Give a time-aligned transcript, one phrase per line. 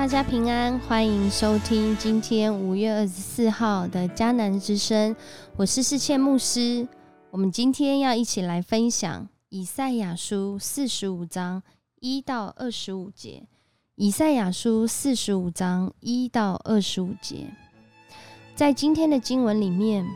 [0.00, 5.14] 大家平安，欢迎收听今天五月二十四号的迦南之声。
[5.56, 6.88] 我是世倩牧师。
[7.30, 11.62] 我们今天要一起来分享以赛亚书四十五章
[12.00, 13.46] 一到二十五节。
[13.96, 17.48] 以赛亚书四十五章一到二十五节，
[18.54, 20.08] 在今天的经文里面，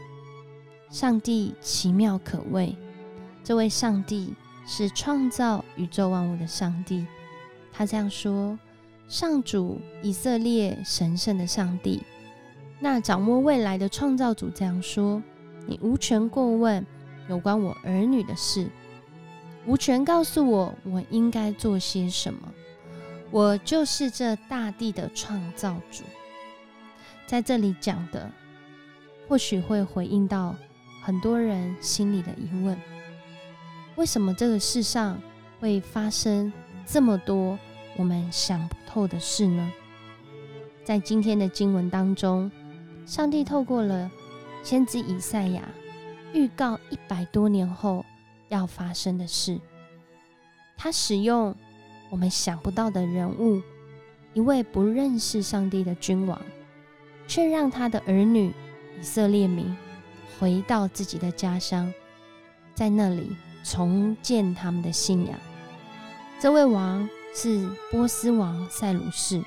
[0.89, 2.75] 上帝奇妙可畏。
[3.45, 4.33] 这位上帝
[4.67, 7.07] 是创造宇宙万物的上帝。
[7.71, 8.59] 他这样说。
[9.07, 12.03] 上主以色列神圣的上帝，
[12.81, 15.23] 那掌握未来的创造主这样说
[15.69, 16.85] ：“你无权过问
[17.29, 18.69] 有关我儿女的事，
[19.67, 22.53] 无权告诉我我应该做些什么。
[23.31, 26.03] 我就是这大地的创造主。”
[27.27, 28.31] 在这里讲的，
[29.29, 30.57] 或许会回应到
[31.03, 32.77] 很多人心里的疑问：
[33.97, 35.21] 为什么这个世上
[35.61, 36.51] 会发生
[36.87, 37.59] 这么多？
[37.97, 39.73] 我们想不透的事呢？
[40.85, 42.51] 在今天的经文当中，
[43.07, 44.11] 上帝透过了
[44.63, 45.63] 先知以赛亚，
[46.33, 48.05] 预告一百多年后
[48.49, 49.61] 要发生的事。
[50.77, 51.55] 他使用
[52.11, 53.63] 我们想不到的人物，
[54.33, 56.41] 一位不认识上帝的君王，
[57.29, 58.53] 却让他的儿女
[58.99, 59.75] 以色列民
[60.39, 61.91] 回到自己的家乡，
[62.75, 65.39] 在那里重建他们的信仰。
[66.41, 67.09] 这位王。
[67.37, 69.43] 是波斯王塞鲁士。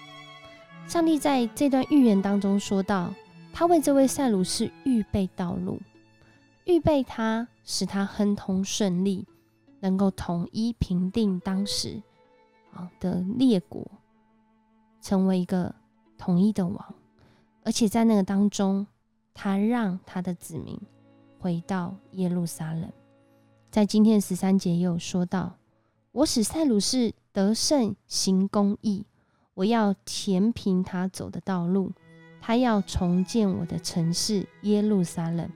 [0.88, 3.14] 上帝在这段预言当中说到，
[3.54, 5.80] 他为这位塞鲁士预备道路，
[6.66, 9.26] 预备他，使他亨通顺利，
[9.80, 12.02] 能够统一平定当时
[12.74, 13.90] 啊的列国，
[15.02, 15.74] 成为一个
[16.18, 16.96] 统一的王。
[17.64, 18.86] 而且在那个当中，
[19.34, 20.78] 他让他的子民
[21.40, 22.92] 回到耶路撒冷。
[23.72, 25.56] 在今天十三节也有说到，
[26.12, 27.14] 我使塞鲁士。
[27.38, 29.06] 得胜行公义，
[29.54, 31.92] 我要填平他走的道路，
[32.42, 35.48] 他要重建我的城市耶路撒冷，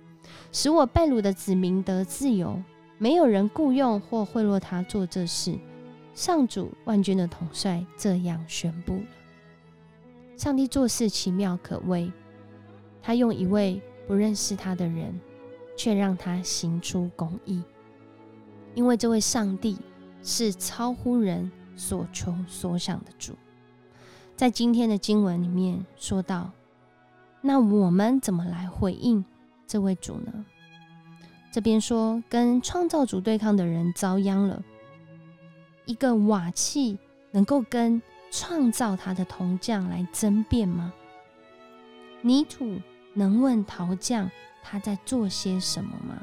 [0.52, 2.62] 使我被掳的子民得自由。
[3.00, 5.58] 没有人雇佣或贿赂他做这事。
[6.14, 9.00] 上主万军的统帅这样宣布：
[10.38, 12.12] 上帝做事奇妙可畏，
[13.02, 15.20] 他用一位不认识他的人，
[15.75, 17.64] 却让他行出公义，
[18.75, 19.80] 因为这位上帝
[20.22, 21.52] 是超乎人。
[21.81, 23.34] 所求所想的主，
[24.38, 26.52] 在今天的经文里面说到，
[27.42, 29.25] 那我们怎么来回应
[29.66, 30.46] 这位主呢？
[31.52, 34.62] 这边说，跟创造主对抗的人遭殃了。
[35.86, 37.00] 一个瓦器
[37.31, 38.00] 能够跟
[38.30, 40.94] 创造他的铜匠来争辩吗？
[42.22, 42.80] 泥土
[43.16, 44.30] 能问陶匠
[44.62, 46.22] 他在做些什么吗？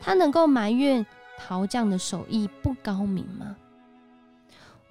[0.00, 1.04] 他能够埋怨
[1.36, 3.56] 陶匠的手艺不高明吗？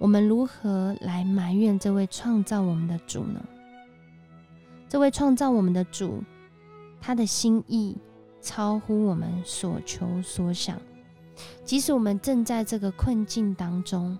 [0.00, 3.44] 我们如何来埋怨这位创造我们的主呢？
[4.88, 6.24] 这位创造我们的主，
[7.02, 7.94] 他的心意
[8.40, 10.80] 超乎我们所求所想。
[11.66, 14.18] 即使我们正在这个困境当中，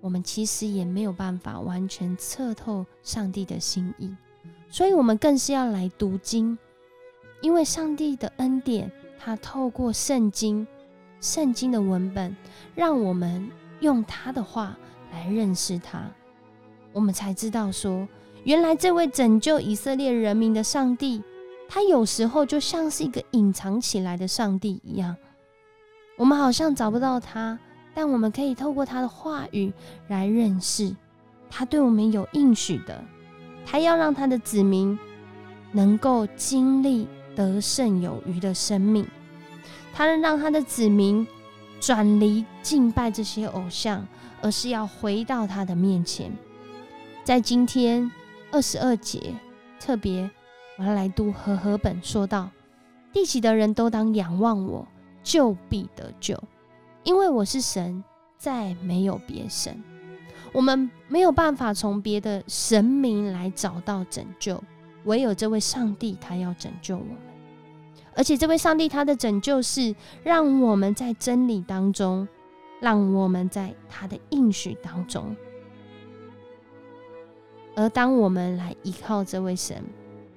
[0.00, 4.16] 我们其实也没有办法完全测透上帝的心意。
[4.70, 6.56] 所以，我们更是要来读经，
[7.42, 10.66] 因为上帝的恩典，他透过圣经、
[11.20, 12.34] 圣经的文本，
[12.74, 13.50] 让我们
[13.80, 14.74] 用他的话。
[15.12, 16.02] 来认识他，
[16.92, 18.06] 我们才知道说，
[18.44, 21.22] 原来这位拯救以色列人民的上帝，
[21.68, 25.16] 他有时候就像是一个隐藏起来的上帝一样。
[26.16, 27.58] 我们好像找不到他，
[27.94, 29.72] 但我们可以透过他的话语
[30.08, 30.94] 来认识
[31.48, 33.02] 他对我们有应许的。
[33.66, 34.98] 他要让他的子民
[35.72, 37.06] 能够经历
[37.36, 39.06] 得胜有余的生命，
[39.92, 41.26] 他能让他的子民
[41.80, 44.06] 转离敬拜这些偶像。
[44.42, 46.32] 而是要回到他的面前，
[47.22, 48.10] 在今天
[48.50, 49.34] 二十二节，
[49.78, 50.30] 特别
[50.78, 52.48] 我要来读和合本，说道：
[53.12, 54.88] 地起的人都当仰望我，
[55.22, 56.42] 就必得救，
[57.02, 58.02] 因为我是神，
[58.38, 59.78] 再没有别神。
[60.52, 64.58] 我们没有办法从别的神明来找到拯救，
[65.04, 67.04] 唯有这位上帝，他要拯救我。
[68.14, 72.26] 而且这位上帝，他的拯救是让我们在真理当中。
[72.80, 75.36] 让我们在他的应许当中，
[77.76, 79.84] 而当我们来依靠这位神，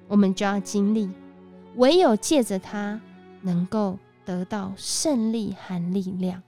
[0.08, 1.08] 我们就要经历，
[1.76, 3.00] 唯有借着他，
[3.40, 6.42] 能够得到胜利和力量。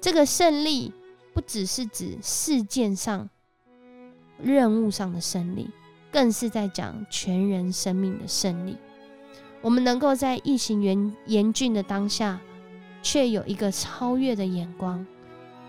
[0.00, 0.92] 这个胜利
[1.32, 3.30] 不只是指事件上、
[4.42, 5.70] 任务上的胜利，
[6.10, 8.76] 更是在讲全人生命的胜利。
[9.62, 12.40] 我们能够在疫情严严峻的当下，
[13.02, 15.06] 却有一个超越的眼光。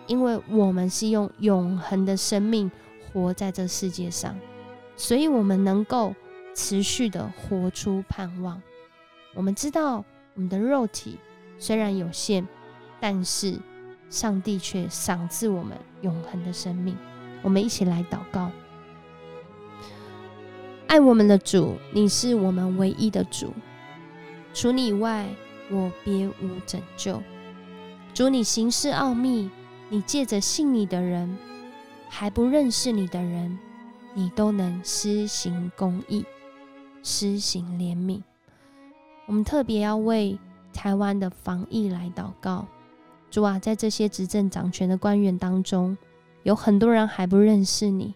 [0.08, 2.70] 因为我们是用永恒的生命
[3.14, 4.38] 活在这世界上，
[4.98, 6.14] 所以我们能够
[6.54, 8.62] 持续的活出盼望。
[9.34, 10.04] 我们知道
[10.34, 11.18] 我们的肉体
[11.60, 12.46] 虽然有限，
[13.00, 13.58] 但是
[14.10, 16.98] 上帝却赏赐我们永恒的生命。
[17.42, 18.52] 我们一起来祷告：
[20.88, 23.54] 爱我们的主，你是我们唯一的主，
[24.54, 25.28] 除你以外，
[25.70, 27.22] 我别无拯救。
[28.14, 29.50] 主，你行事奥秘，
[29.90, 31.38] 你借着信你的人，
[32.10, 33.58] 还不认识你的人，
[34.14, 36.26] 你都能施行公义，
[37.02, 38.22] 施行怜悯。
[39.28, 40.38] 我们特别要为
[40.74, 42.68] 台湾的防疫来祷告。
[43.30, 45.98] 主啊，在这些执政掌权的官员当中，
[46.44, 48.14] 有很多人还不认识你，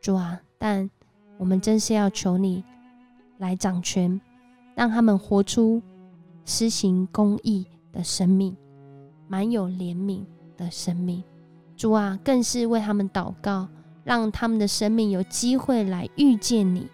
[0.00, 0.88] 主啊，但
[1.36, 2.62] 我们真是要求你
[3.38, 4.20] 来掌权，
[4.74, 5.82] 让他们活出
[6.44, 8.56] 施行公义的生命。
[9.28, 10.24] 满有怜悯
[10.58, 11.22] 的生命，
[11.74, 13.66] 主啊，更是为他们祷告，
[14.04, 16.86] 让他们的生命有机会来遇见你，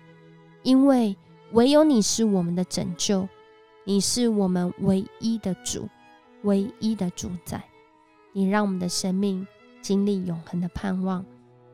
[0.62, 1.16] 因为
[1.52, 3.28] 唯有你是我们的拯救，
[3.84, 5.88] 你是我们唯一的主，
[6.44, 7.60] 唯一的主宰。
[8.32, 9.44] 你让我们的生命
[9.82, 11.24] 经历永恒的盼望，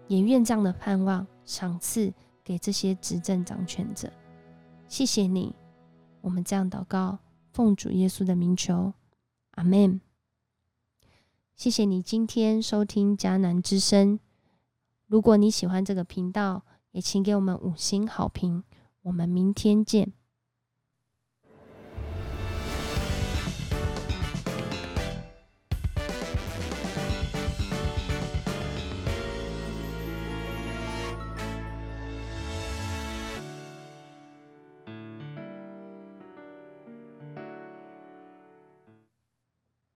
[0.09, 2.11] 也愿这样的盼望赏赐
[2.43, 4.11] 给这些执政掌权者。
[4.89, 5.55] 谢谢你，
[6.25, 7.19] 我们这样祷告，
[7.53, 8.95] 奉主耶稣的名求，
[9.51, 10.01] 阿门。
[11.55, 14.19] 谢谢你今天收听迦南之声。
[15.07, 18.65] 如果你喜欢这个频道，也请给我们五星好评。
[19.03, 20.15] 我们明天见。